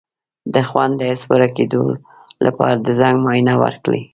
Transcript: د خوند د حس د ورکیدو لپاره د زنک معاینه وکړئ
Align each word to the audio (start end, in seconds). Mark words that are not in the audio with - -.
د 0.53 0.55
خوند 0.69 0.93
د 0.97 1.01
حس 1.11 1.21
د 1.27 1.29
ورکیدو 1.35 1.83
لپاره 2.45 2.75
د 2.77 2.87
زنک 2.99 3.15
معاینه 3.23 3.53
وکړئ 3.61 4.01